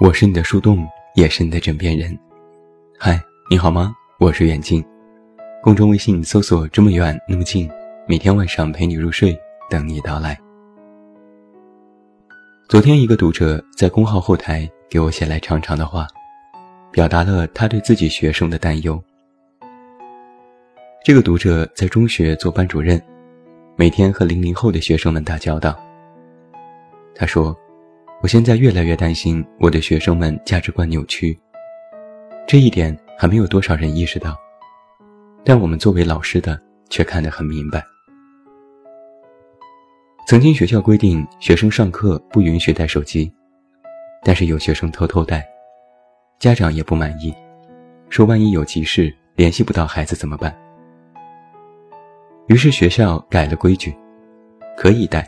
[0.00, 2.18] 我是你的树洞，也是你的枕边人。
[2.98, 3.94] 嗨，你好吗？
[4.18, 4.82] 我是远近，
[5.62, 7.70] 公众微信搜索“这么远那么近”，
[8.08, 9.38] 每天晚上陪你入睡，
[9.68, 10.40] 等你到来。
[12.66, 16.06] 昨天，一个读者在公号后台给我写来长长的话，
[16.90, 18.98] 表达了他对自己学生的担忧。
[21.04, 22.98] 这个读者在中学做班主任，
[23.76, 25.78] 每天和零零后的学生们打交道。
[27.14, 27.54] 他说
[28.22, 31.38] ：“我现在越来越担心我的学生们价值观扭曲。
[32.46, 34.36] 这一点还没有多少人意识到，
[35.42, 37.82] 但我们作为老师的却看得很明白。
[40.26, 43.32] 曾经学校规定学生上课不允许带手机，
[44.22, 45.42] 但是有学生偷偷带，
[46.38, 47.34] 家长也不满意，
[48.10, 50.54] 说万一有急事联系不到孩子怎么办？”
[52.48, 53.96] 于是学校改了规矩，
[54.76, 55.26] 可以带，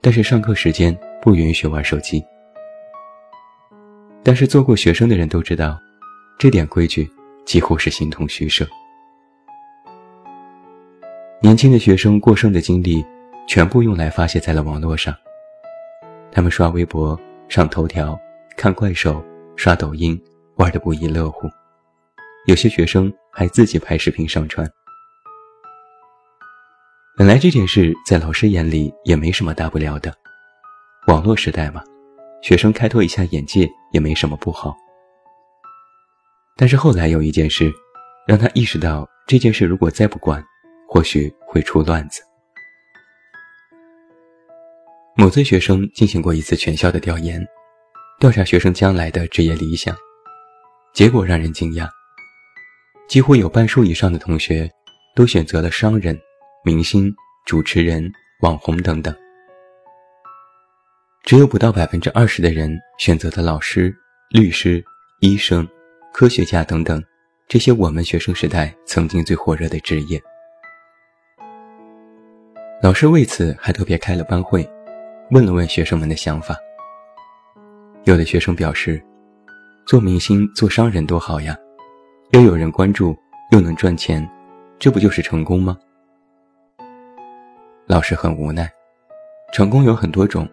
[0.00, 2.24] 但是上课时间不允许玩手机。
[4.22, 5.78] 但是做过学生的人都知道，
[6.38, 7.10] 这点规矩
[7.44, 8.66] 几乎是形同虚设。
[11.40, 13.04] 年轻的学生过剩的精力，
[13.48, 15.14] 全部用来发泄在了网络上。
[16.30, 17.18] 他们刷微博、
[17.48, 18.18] 上头条、
[18.56, 19.24] 看怪兽、
[19.56, 20.20] 刷抖音，
[20.56, 21.48] 玩得不亦乐乎。
[22.46, 24.70] 有些学生还自己拍视频上传。
[27.16, 30.14] 本来这件事在老师眼里也没什么大不了的，
[31.10, 31.82] 网络时代嘛，
[32.40, 34.76] 学生开拓一下眼界也没什么不好。
[36.56, 37.68] 但是后来有一件事，
[38.28, 40.40] 让他意识到这件事如果再不管，
[40.86, 42.22] 或许会出乱子。
[45.16, 47.44] 某次学生进行过一次全校的调研，
[48.20, 49.92] 调查学生将来的职业理想，
[50.94, 51.88] 结果让人惊讶，
[53.08, 54.70] 几乎有半数以上的同学
[55.16, 56.16] 都选择了商人。
[56.64, 57.12] 明星、
[57.46, 59.12] 主持人、网红等等，
[61.22, 63.94] 只有不到百分之二十的人选择的老师、
[64.30, 64.82] 律师、
[65.20, 65.68] 医生、
[66.12, 67.02] 科学家等等
[67.46, 70.20] 这些我们学生时代曾经最火热的职业。
[72.82, 74.68] 老师为此还特别开了班会，
[75.30, 76.56] 问了问学生们的想法。
[78.04, 79.00] 有的学生表示，
[79.86, 81.56] 做明星、做商人多好呀，
[82.30, 83.14] 又有人关注，
[83.52, 84.26] 又能赚钱，
[84.78, 85.78] 这不就是成功吗？
[87.86, 88.68] 老师很无奈，
[89.52, 90.48] 成功有很多种，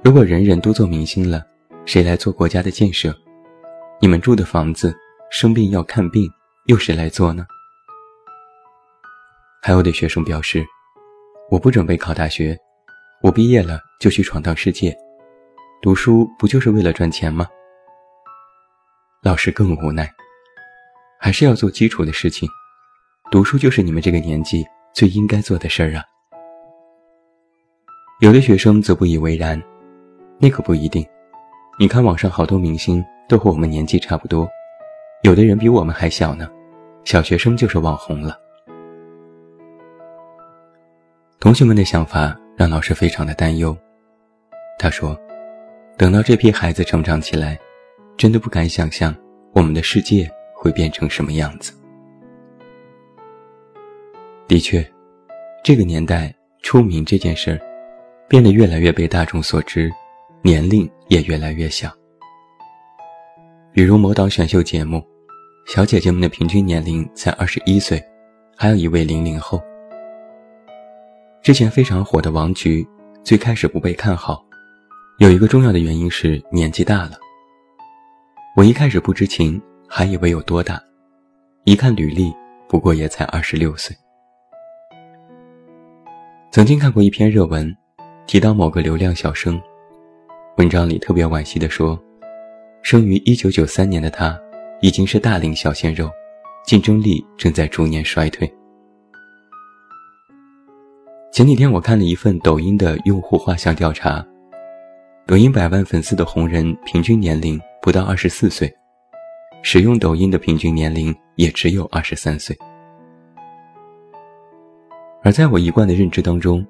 [0.00, 1.44] 如果人人都做明星了，
[1.84, 3.12] 谁来做国家的建设？
[4.00, 4.96] 你们住的房子，
[5.28, 6.30] 生病要看病，
[6.66, 7.44] 又谁来做呢？
[9.60, 10.64] 还有的学生表示，
[11.50, 12.56] 我不准备考大学，
[13.22, 14.96] 我毕业了就去闯荡世界，
[15.82, 17.48] 读书不就是为了赚钱吗？
[19.20, 20.08] 老师更无奈，
[21.18, 22.48] 还是要做基础的事情，
[23.32, 26.04] 读书就是你们这个年纪最应该做的事儿啊。
[28.20, 29.60] 有的学生则不以为然，
[30.38, 31.04] 那可不一定。
[31.78, 34.48] 你看网上好多明星都和我们年纪差不多，
[35.22, 36.48] 有的人比我们还小呢，
[37.04, 38.38] 小学生就是网红了。
[41.40, 43.76] 同学们的想法让老师非常的担忧。
[44.78, 45.18] 他说
[45.98, 47.58] ：“等到这批孩子成长起来，
[48.16, 49.14] 真的不敢想象
[49.52, 51.72] 我们的世界会变成什么样子。”
[54.46, 54.84] 的确，
[55.62, 57.60] 这个年代出名这件事儿。
[58.28, 59.90] 变得越来越被大众所知，
[60.42, 61.90] 年龄也越来越小。
[63.72, 65.02] 比如某档选秀节目，
[65.66, 68.02] 小姐姐们的平均年龄才二十一岁，
[68.56, 69.60] 还有一位零零后。
[71.42, 72.86] 之前非常火的王菊，
[73.22, 74.44] 最开始不被看好，
[75.18, 77.12] 有一个重要的原因是年纪大了。
[78.56, 80.82] 我一开始不知情，还以为有多大，
[81.64, 82.32] 一看履历，
[82.68, 83.96] 不过也才二十六岁。
[86.50, 87.76] 曾经看过一篇热文。
[88.26, 89.58] 提到某个流量小生，
[90.58, 91.96] 文章里特别惋惜地说
[92.82, 94.36] ：“生于一九九三年的他，
[94.80, 96.10] 已经是大龄小鲜肉，
[96.66, 98.52] 竞争力正在逐年衰退。”
[101.30, 104.26] 前几天我看了一份抖音的用户画像调查，
[105.28, 108.68] 抖音百万粉丝的红人平均年龄不到二十四岁，
[109.62, 112.56] 使用抖音的平均年龄也只有二十三岁。
[115.22, 116.66] 而在我一贯的认知当中，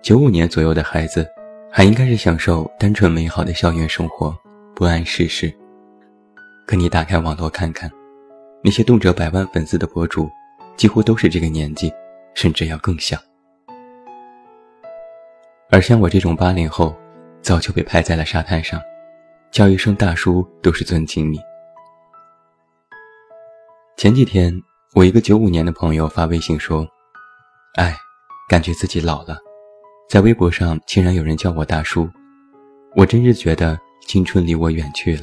[0.00, 1.30] 九五年左右的孩子，
[1.72, 4.36] 还应该是享受单纯美好的校园生活，
[4.74, 5.54] 不谙世事。
[6.66, 7.88] 可你打开网络看看，
[8.62, 10.28] 那些动辄百万粉丝的博主，
[10.76, 11.92] 几乎都是这个年纪，
[12.34, 13.16] 甚至要更小。
[15.70, 16.92] 而像我这种八零后，
[17.40, 18.80] 早就被拍在了沙滩上，
[19.52, 21.38] 叫一声大叔都是尊敬你。
[23.96, 24.52] 前几天，
[24.94, 26.84] 我一个九五年的朋友发微信说
[27.78, 27.96] ：“哎，
[28.48, 29.38] 感觉自己老了。”
[30.10, 32.10] 在微博上竟然有人叫我大叔，
[32.96, 33.78] 我真是觉得
[34.08, 35.22] 青春离我远去了。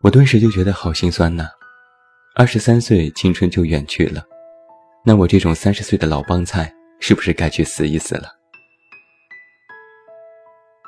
[0.00, 1.46] 我顿时就觉得好心酸呐！
[2.34, 4.24] 二十三岁青春就远去了，
[5.04, 8.28] 那我这种三十岁的老帮菜是不是该去死一死了？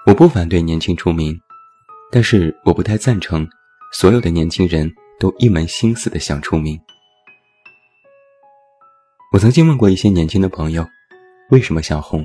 [0.07, 1.41] 我不反对年轻出名，
[2.11, 3.49] 但是我不太赞成
[3.93, 6.77] 所有的年轻人都一门心思的想出名。
[9.33, 10.85] 我曾经问过一些年轻的朋友，
[11.51, 12.23] 为什么想红？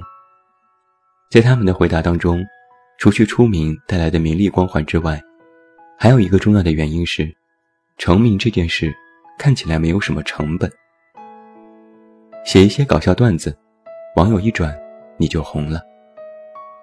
[1.32, 2.46] 在他们的回答当中，
[2.98, 5.18] 除去出名带来的名利光环之外，
[5.98, 7.34] 还有一个重要的原因是，
[7.98, 8.94] 成名这件事
[9.40, 10.70] 看起来没有什么成本。
[12.44, 13.58] 写一些搞笑段子，
[14.18, 14.78] 网友一转
[15.16, 15.80] 你就红了；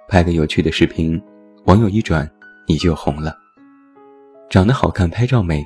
[0.09, 1.23] 拍个有趣的视频，
[1.67, 2.27] 网友一转
[2.67, 3.33] 你就红了；
[4.49, 5.63] 长得好看拍照美，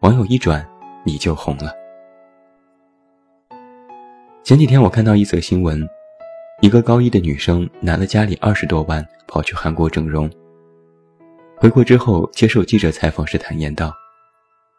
[0.00, 0.68] 网友一转
[1.04, 1.72] 你就红了。
[4.42, 5.88] 前几天我看到一则新闻，
[6.60, 10.28] 一个高一的女生拿了家里二十多万跑去韩国整容。
[11.56, 13.94] 回国之后接受记者采访时坦言道：“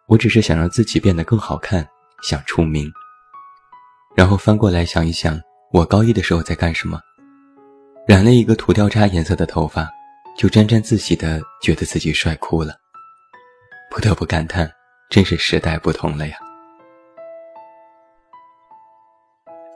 [0.06, 1.88] 我只是想让自己变得更好看，
[2.22, 2.92] 想出名。”
[4.14, 5.40] 然后翻过来想一想，
[5.72, 7.00] 我高一的时候在干什么？
[8.06, 9.90] 染了一个土掉渣颜色的头发，
[10.38, 12.76] 就沾沾自喜的觉得自己帅哭了。
[13.90, 14.70] 不得不感叹，
[15.10, 16.38] 真是时代不同了呀。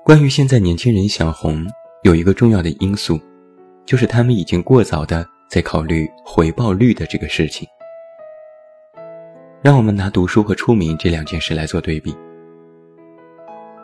[0.04, 1.66] 关于现在年轻人想红，
[2.04, 3.20] 有一个重要的因素，
[3.86, 5.28] 就是他们已经过早的。
[5.50, 7.68] 在考虑回报率的这个事情，
[9.62, 12.16] 让我们拿读书和出名这两件事来做对比。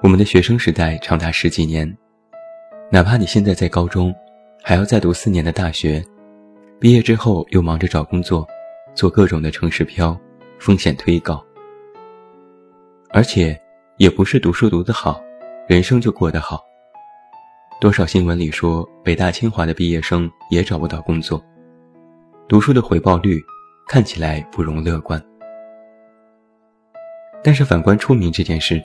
[0.02, 1.96] 我们的学生时代长达十几年，
[2.90, 4.12] 哪怕你现在在高中，
[4.64, 6.04] 还要再读四年的大学，
[6.80, 8.48] 毕业之后又忙着找工作，
[8.96, 10.20] 做各种的城市漂，
[10.58, 11.46] 风险推高。
[13.12, 13.56] 而且，
[13.98, 15.22] 也不是读书读得好，
[15.68, 16.66] 人生就过得好。
[17.80, 21.42] 多少新闻里说，北大清华的毕业生也找不到工作。
[22.46, 23.42] 读书的回报率
[23.88, 25.24] 看起来不容乐观，
[27.42, 28.84] 但是反观出名这件事，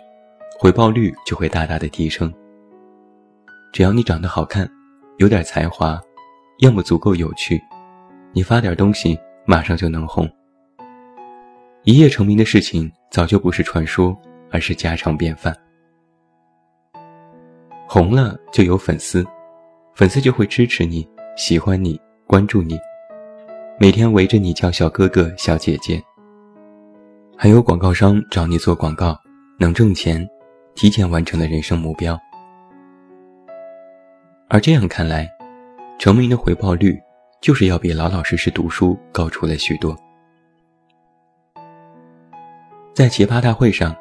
[0.61, 2.33] 回报率就会大大的提升。
[3.73, 4.71] 只要你长得好看，
[5.17, 6.01] 有点才华，
[6.61, 7.61] 要么足够有趣，
[8.33, 10.31] 你发点东西马上就能红。
[11.83, 14.17] 一夜成名的事情早就不是传说，
[14.53, 15.53] 而是家常便饭。
[17.95, 19.25] 红了就有粉丝，
[19.95, 21.97] 粉丝就会支持你、喜欢你、
[22.27, 22.77] 关注你。
[23.79, 26.03] 每天围着你叫小哥哥、小姐姐，
[27.37, 29.17] 还有广告商找你做广告，
[29.61, 30.29] 能挣钱，
[30.75, 32.19] 提前完成了人生目标。
[34.49, 35.31] 而这样看来，
[35.97, 37.01] 成名的回报率
[37.41, 39.97] 就是要比老老实实读书高出了许多。
[42.93, 43.95] 在奇葩大会上，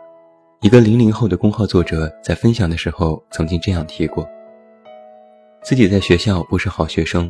[0.64, 4.26] 一个零零后的公号作者在分享的时候曾经这样提过：
[5.62, 7.30] 自己在学校不是好学生，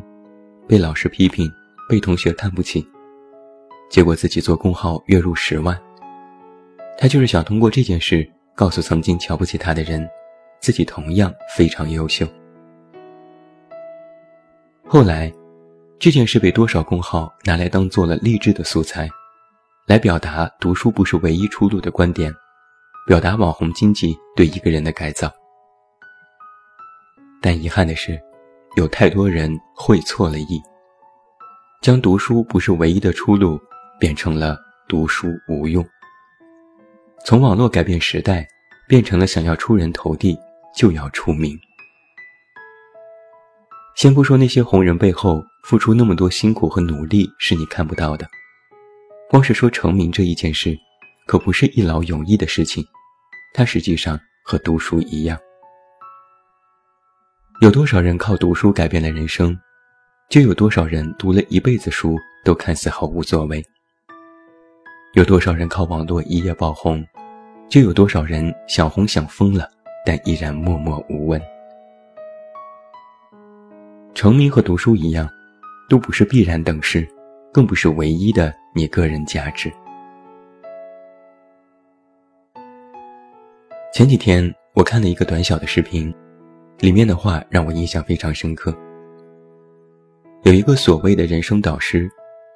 [0.68, 1.52] 被老师批评。
[1.90, 2.88] 被同学看不起，
[3.90, 5.78] 结果自己做公号月入十万。
[6.98, 8.26] 他就是想通过这件事
[8.56, 10.08] 告诉曾经瞧不起他的人，
[10.62, 12.26] 自己同样非常优秀。
[14.86, 15.32] 后来，
[16.00, 19.10] 这件事被多少公号拿来当做了励志的素材，
[19.88, 22.34] 来表达读书不是唯一出路的观点，
[23.06, 25.30] 表达网红经济对一个人的改造。
[27.42, 28.18] 但遗憾的是，
[28.78, 30.62] 有太多人会错了意。
[31.82, 33.60] 将读书不是唯一的出路，
[34.00, 34.58] 变成了
[34.88, 35.86] 读书无用。
[37.26, 38.48] 从网络改变时代，
[38.88, 40.40] 变成了想要出人头地
[40.74, 41.60] 就要出名。
[43.96, 48.26] 先不说那些红人背后付出那么多辛苦和努力是你看不到的，
[49.30, 50.78] 光是说成名这一件事，
[51.26, 52.84] 可不是一劳永逸的事情。
[53.54, 55.38] 它实际上和读书一样，
[57.62, 59.58] 有多少人靠读书改变了人生？
[60.30, 63.64] 就有多少人读了一辈子书都看似毫无作为？
[65.14, 67.06] 有多少人靠网络一夜爆红？
[67.70, 69.70] 就有多少人想红想疯了，
[70.06, 71.40] 但依然默默无闻。
[74.16, 75.30] 成名和读书一样，
[75.88, 77.08] 都不是必然等式，
[77.52, 79.72] 更不是唯一的你个人价值。
[83.94, 86.12] 前几天我看了一个短小的视频，
[86.80, 88.76] 里面的话让我印象非常深刻。
[90.42, 92.10] 有一个所谓的人生导师，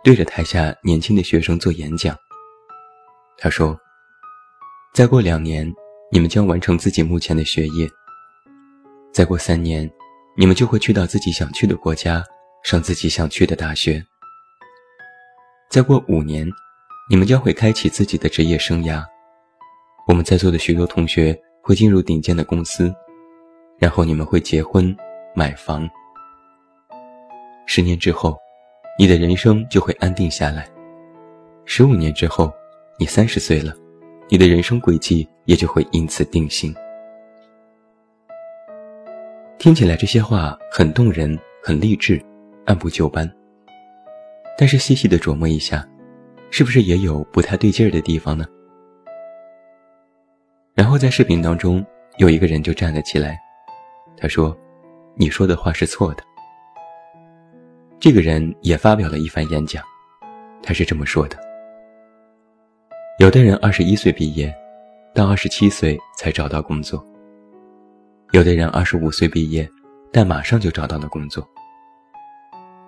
[0.03, 2.17] 对着台下年轻的学生做演讲。
[3.37, 3.79] 他说
[4.95, 5.71] ：“再过两年，
[6.11, 7.87] 你们将完成自己目前的学业；
[9.13, 9.87] 再过三年，
[10.35, 12.23] 你们就会去到自己想去的国家，
[12.63, 14.01] 上自己想去的大学；
[15.69, 16.49] 再过五年，
[17.07, 19.05] 你们将会开启自己的职业生涯。
[20.07, 22.93] 我们在座的许多同学会进入顶尖的公司，
[23.77, 24.95] 然后你们会结婚、
[25.35, 25.87] 买房。”
[27.67, 28.37] 十年之后，
[28.97, 30.65] 你的人生就会安定下来。
[31.65, 32.49] 十五年之后，
[32.97, 33.75] 你三十岁了，
[34.29, 36.73] 你的人生轨迹也就会因此定型。
[39.57, 42.23] 听起来这些话很动人，很励志，
[42.63, 43.29] 按部就班。
[44.57, 45.85] 但是细细的琢磨一下，
[46.49, 48.45] 是不是也有不太对劲儿的地方呢？
[50.77, 51.83] 然后在视频当中，
[52.17, 53.35] 有一个人就站了起来，
[54.15, 54.55] 他说
[55.17, 56.23] ：“你说的话是错的。”
[57.99, 59.83] 这个人也发表了一番演讲，
[60.61, 61.35] 他是这么说的
[63.17, 64.53] ：“有的人二十一岁毕业，
[65.15, 66.99] 到二十七岁才找到工作；
[68.31, 69.67] 有的人二十五岁毕业，
[70.11, 71.43] 但马上就找到了工作；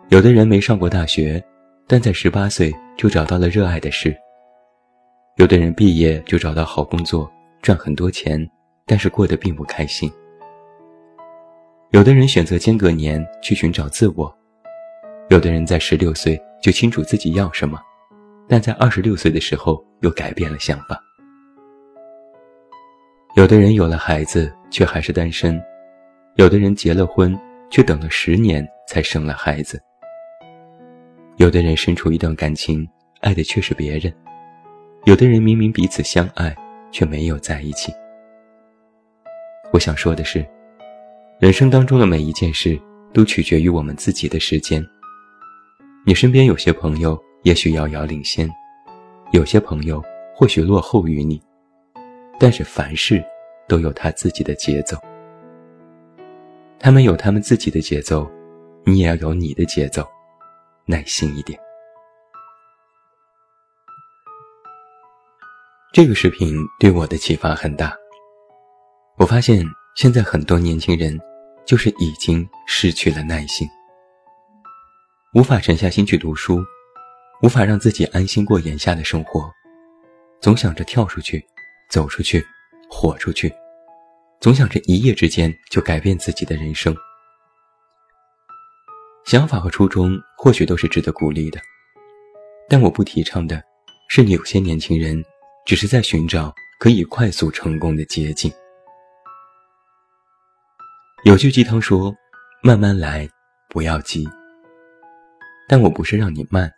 [0.10, 1.44] 有的人没上过大学，
[1.88, 4.12] 但在十八岁就找到了热爱的事；
[5.38, 7.28] 有的人毕业就找到好工作，
[7.62, 8.50] 赚很多钱，
[8.86, 10.10] 但是过得并不开心；
[11.92, 14.34] 有的人选择间隔年去寻找自我。”
[15.30, 17.80] 有的人在十六岁就清楚自己要什么，
[18.48, 21.00] 但在二十六岁的时候又改变了想法。
[23.36, 25.62] 有的人有了孩子却还是单身，
[26.38, 27.40] 有的人结了婚
[27.70, 29.80] 却等了十年才生了孩子。
[31.38, 32.90] 有的人身处一段感情，
[33.22, 34.12] 爱的却是别人；
[35.06, 36.56] 有的人明明彼此相爱，
[36.92, 37.94] 却没有在一起。
[39.72, 40.46] 我想说的是，
[41.40, 42.80] 人生当中的每一件事
[43.14, 44.84] 都取决于我们自己的时间。
[46.06, 48.50] 你身边有些朋友也许遥遥领先，
[49.32, 50.04] 有些朋友
[50.36, 51.42] 或许落后于你，
[52.40, 53.24] 但是凡事
[53.68, 54.98] 都有他自己的节奏。
[56.80, 58.30] 他们有他们自己的节奏，
[58.86, 60.04] 你也要有你的节奏，
[60.86, 61.60] 耐心一点。
[65.92, 67.98] 这个视频对我的启发很大。
[69.18, 69.66] 我发现
[69.96, 71.20] 现在很多年轻人
[71.66, 73.68] 就是已经失去了耐心。
[75.34, 76.64] 无法沉下心去读书，
[77.42, 79.50] 无法让自己安心过眼下的生活，
[80.40, 81.44] 总想着跳出去，
[81.90, 82.46] 走出去，
[82.88, 83.52] 火出去，
[84.40, 86.96] 总想着一夜之间就改变自己的人生。
[89.26, 91.60] 想法和初衷或许都是值得鼓励的，
[92.70, 93.60] 但我不提倡的
[94.08, 95.24] 是有些年轻人
[95.70, 98.52] 只是在寻找可以快速成功的捷径。
[101.26, 102.12] 有句鸡汤说
[102.64, 103.30] ：“慢慢来，
[103.70, 104.28] 不要急。”
[105.70, 106.72] 但我不是让你慢，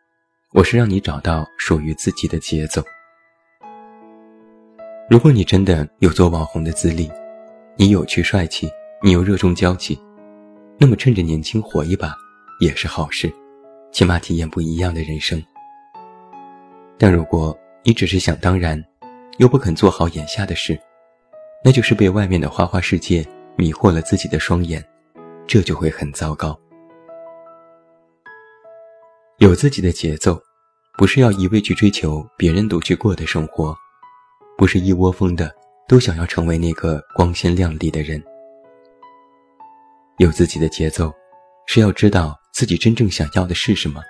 [0.52, 2.84] 我是让你找到属于自己的节奏。
[5.10, 7.10] 如果你真的有做网红的资历，
[7.78, 8.70] 你有趣帅气，
[9.02, 9.98] 你又热衷交际，
[10.78, 12.14] 那么趁着年轻火一把
[12.60, 13.32] 也是好事，
[13.94, 15.42] 起码体验不一样的人生。
[16.98, 18.84] 但如果你只是想当然，
[19.38, 20.80] 又不肯做好眼下的事，
[21.64, 24.84] 那就是被外面的花花世界迷惑了自己的双眼，
[25.48, 26.58] 这就会很糟糕。
[29.38, 30.40] 有自己的节奏，
[30.98, 33.76] 不是要一味去追求别人都去过的生活，
[34.56, 35.52] 不是一窝蜂的
[35.88, 38.24] 都想要成为那个光鲜亮丽的人。
[40.18, 41.12] 有自己的节奏，
[41.66, 44.04] 是要知道自己真正想要的是什么，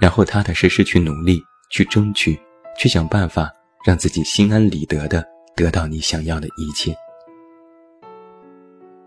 [0.00, 1.40] 然后踏踏实实去努力、
[1.70, 2.36] 去争取、
[2.78, 3.52] 去想办法，
[3.84, 5.22] 让自己心安理得的
[5.54, 6.96] 得到你想要的一切。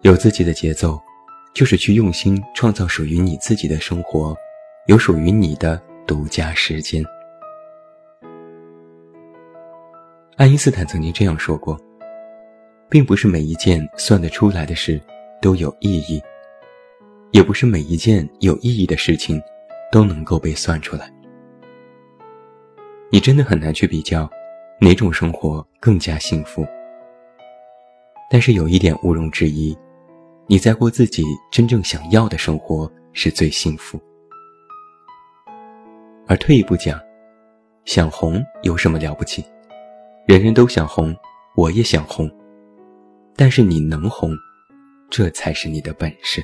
[0.01, 0.99] 有自己的节奏，
[1.55, 4.35] 就是去用心创造属于你自己的生活。
[4.87, 7.05] 有属于你的独家时间。
[10.37, 11.79] 爱因斯坦曾经这样说过
[12.89, 14.99] ：“并不是每一件算得出来的事
[15.39, 16.19] 都有意义，
[17.29, 19.39] 也不是每一件有意义的事情
[19.91, 21.13] 都能够被算出来。
[23.13, 24.29] 你真的很难去比较
[24.79, 26.65] 哪种生活更加幸福。
[28.29, 29.77] 但是有一点毋庸置疑，
[30.47, 33.99] 你在过自己真正想要的生活是最幸福。”
[36.25, 36.97] 而退一步讲，
[37.83, 39.43] 想红有什么了不起？
[40.25, 41.13] 人人都想红，
[41.57, 42.31] 我也想红。
[43.35, 44.33] 但是你能红，
[45.09, 46.41] 这才是你的本事。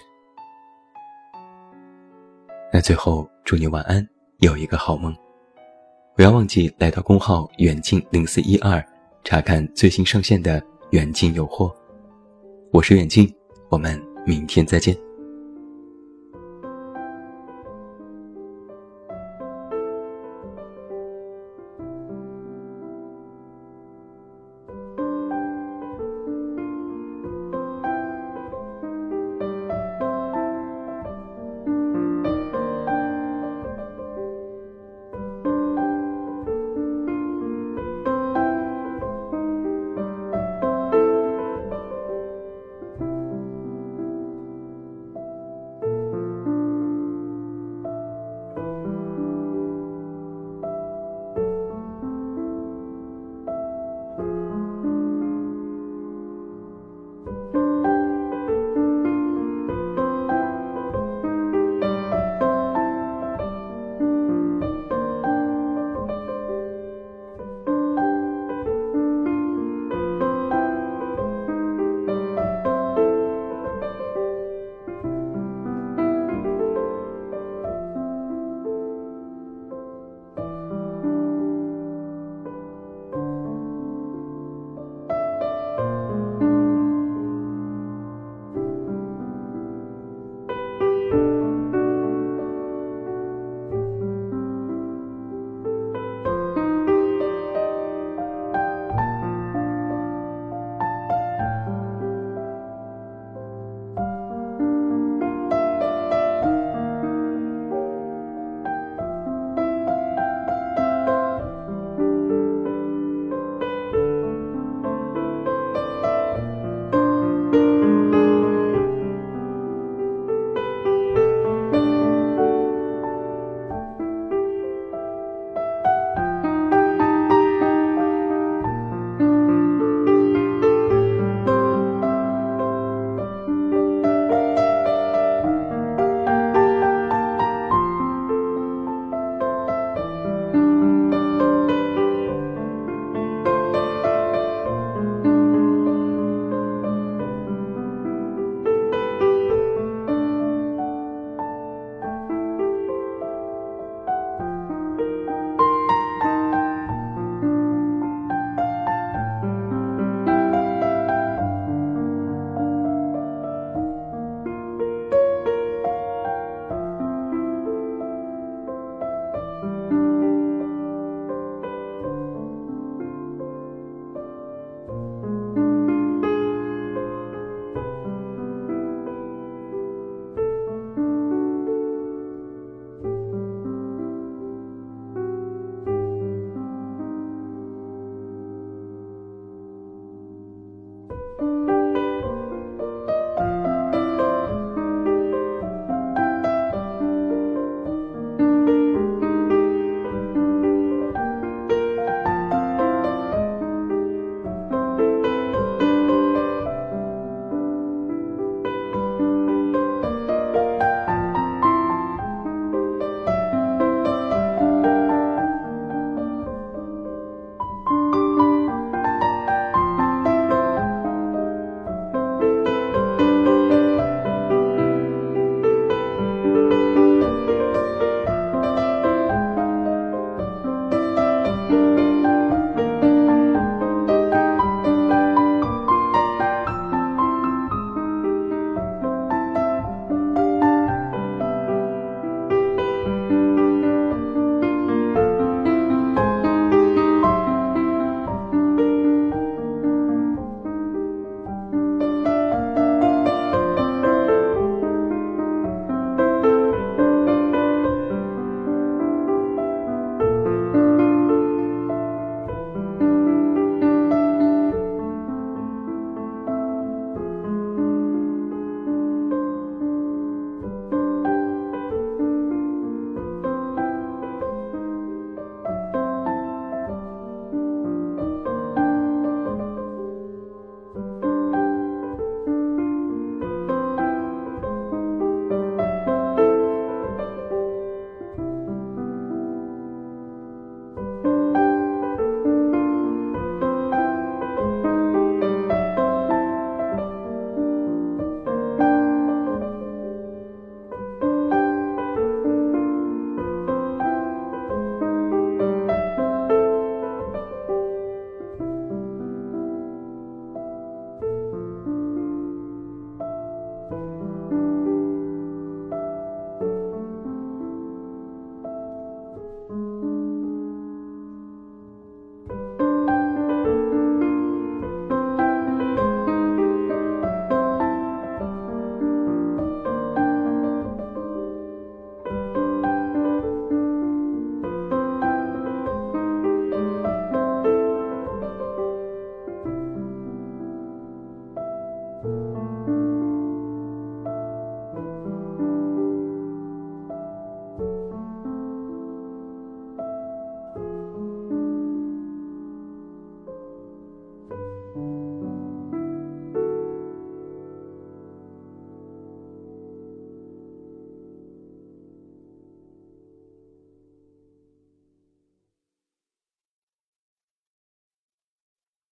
[2.74, 4.06] 那最后祝你晚安，
[4.40, 5.16] 有一个好梦。
[6.18, 8.84] 不要忘记来到公号远近零四一二，
[9.24, 10.60] 查看最新上线的
[10.90, 11.72] 远近有货。
[12.72, 13.32] 我是远近，
[13.70, 14.98] 我们明天再见。